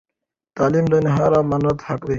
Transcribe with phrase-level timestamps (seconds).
[0.57, 2.09] تعلیم د نهار د امانت حق دی.